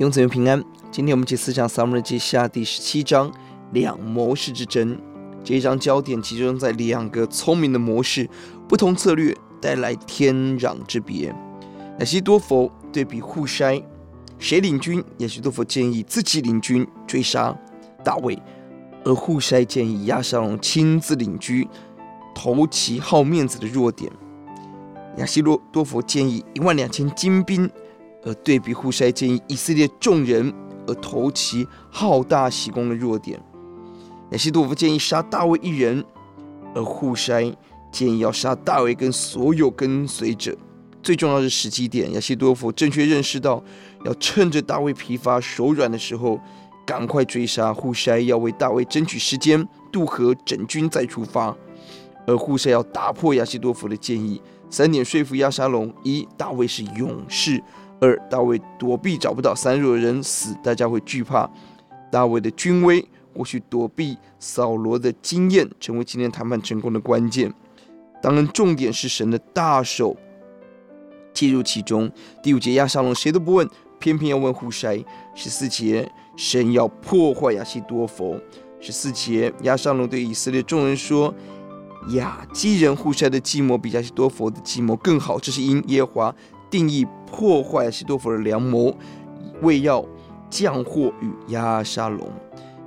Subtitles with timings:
[0.00, 3.30] 弟兄姊妹平安，今天我们一起思想撒母耳记下第十七章
[3.72, 4.98] 两谋士之争。
[5.44, 8.26] 这一章焦点集中在两个聪明的谋士，
[8.66, 11.26] 不同策略带来天壤之别。
[11.98, 13.84] 亚西多弗对比户筛，
[14.38, 15.04] 谁领军？
[15.18, 17.54] 亚西多弗建议自己领军追杀
[18.02, 18.42] 大卫，
[19.04, 21.68] 而户筛建议押沙龙亲自领军，
[22.34, 24.10] 投其好面子的弱点。
[25.18, 27.70] 亚希多弗建议一万两千精兵，
[28.24, 30.52] 而对比户筛建议以色列众人，
[30.86, 33.40] 而投其好大喜功的弱点。
[34.30, 36.04] 亚西多夫建议杀大卫一人，
[36.74, 37.54] 而户筛
[37.90, 40.56] 建议要杀大卫跟所有跟随者。
[41.02, 43.62] 最重要的是时机点，亚西多夫正确认识到，
[44.04, 46.38] 要趁着大卫疲乏手软的时候，
[46.86, 51.56] 赶快追杀户筛，要为大卫争取时间渡河整军再出发。
[52.26, 57.58] 而户筛要打破亚西多夫的建议，三点说服亚沙龙：一，大卫是勇士；
[58.00, 61.50] 二，大卫躲避找不到；三，若人死，大家会惧怕。
[62.10, 63.06] 大卫的军威。
[63.32, 67.54] 或许躲避扫罗的经验成为今天谈判成功的关键。
[68.20, 70.16] 当然，重点是神的大手
[71.32, 72.10] 介入其中。
[72.42, 73.70] 第五节，亚沙龙谁都不问，
[74.00, 75.02] 偏偏要问户筛。
[75.32, 78.36] 十四节，神要破坏亚希多弗。
[78.80, 81.32] 十四节，亚沙龙对以色列众人说
[82.10, 86.34] ：“亚基人户筛的计谋比亚希多弗的计谋更好，这是因耶华
[86.70, 88.94] 定义破坏亚希多弗的良谋，
[89.62, 90.04] 为要
[90.48, 92.30] 降祸与押沙龙。”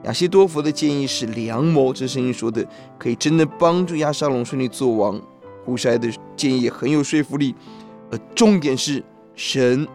[0.06, 2.66] 亚西多弗的建议是良谋，这声音说的，
[2.98, 5.22] 可以真的帮助亚沙龙顺利做王。
[5.66, 7.56] 户筛的建议很有说服力，
[8.12, 9.02] 而重点是
[9.34, 9.88] 神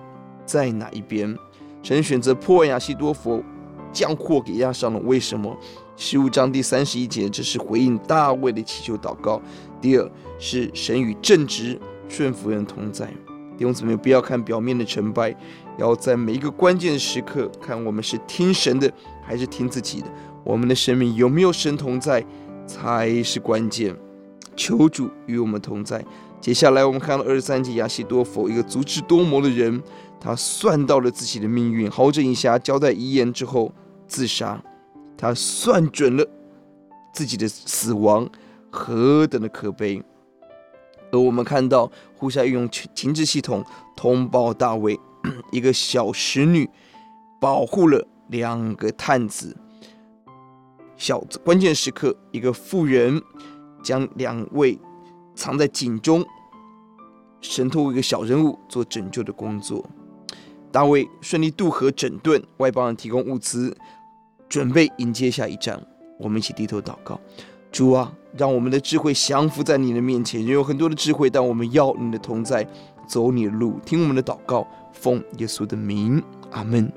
[0.46, 1.36] 在哪一边？
[1.82, 3.44] 神选择破坏亚西多弗，
[3.92, 5.04] 降祸给亚沙龙。
[5.04, 5.54] 为什么？
[5.94, 9.42] 十五章第三十一节，这是回应大卫的祈求祷告。
[9.78, 11.78] 第二是神与正直
[12.08, 13.12] 顺服人同在。
[13.58, 15.34] 弟兄姊妹，不要看表面的成败，
[15.78, 20.06] 要在每一个关键的时刻看我们是听神的还是听自己的。
[20.44, 22.24] 我们的生命有没有神同在
[22.68, 23.94] 才是关键。
[24.54, 26.04] 求主与我们同在。
[26.40, 29.82] 接下来我们看到二十三节，亚希多佛一个足智多谋的人，
[30.20, 33.72] 他算到了自己的命运，好整以暇，交代遗言之后
[34.06, 34.62] 自杀。
[35.16, 36.24] 他算准了
[37.12, 38.28] 自己的死亡
[38.70, 40.00] 何等的可悲。
[41.10, 43.64] 而我们看到胡夏运用情治系统
[43.96, 44.98] 通报大卫，
[45.50, 46.68] 一个小使女
[47.40, 49.56] 保护了两个探子。
[50.96, 53.22] 小子关键时刻，一个妇人
[53.82, 54.78] 将两位
[55.34, 56.24] 藏在井中，
[57.40, 59.88] 神透过一个小人物做拯救的工作。
[60.70, 63.74] 大卫顺利渡河整顿，外邦人提供物资，
[64.48, 65.80] 准备迎接下一站。
[66.18, 67.18] 我们一起低头祷告。
[67.70, 70.40] 主啊，让我们的智慧降服在你的面前。
[70.40, 72.66] 人有很多的智慧，但我们要你的同在，
[73.06, 76.92] 走你的路，听我们的祷告，奉耶稣的名，阿门。